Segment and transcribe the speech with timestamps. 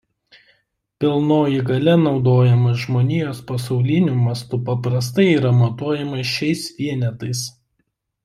[1.03, 7.45] Pilnoji galia naudojama žmonijos pasauliniu mastu paprastai yra matuojama šiais vienetais.